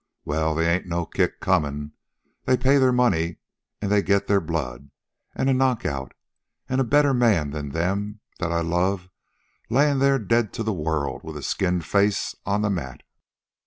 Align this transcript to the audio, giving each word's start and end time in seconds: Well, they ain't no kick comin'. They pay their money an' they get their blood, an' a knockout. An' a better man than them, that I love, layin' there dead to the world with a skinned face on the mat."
Well, 0.25 0.55
they 0.55 0.67
ain't 0.67 0.87
no 0.87 1.05
kick 1.05 1.39
comin'. 1.41 1.91
They 2.45 2.57
pay 2.57 2.79
their 2.79 2.91
money 2.91 3.37
an' 3.83 3.89
they 3.91 4.01
get 4.01 4.25
their 4.25 4.41
blood, 4.41 4.89
an' 5.35 5.47
a 5.47 5.53
knockout. 5.53 6.15
An' 6.67 6.79
a 6.79 6.83
better 6.83 7.13
man 7.13 7.51
than 7.51 7.69
them, 7.69 8.19
that 8.39 8.51
I 8.51 8.61
love, 8.61 9.09
layin' 9.69 9.99
there 9.99 10.17
dead 10.17 10.53
to 10.53 10.63
the 10.63 10.73
world 10.73 11.21
with 11.23 11.37
a 11.37 11.43
skinned 11.43 11.85
face 11.85 12.33
on 12.47 12.63
the 12.63 12.71
mat." 12.71 13.03